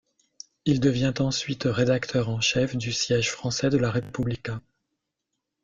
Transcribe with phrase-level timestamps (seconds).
[0.65, 4.59] Il devient ensuite rédacteur en chef du siège français de La Repubblica.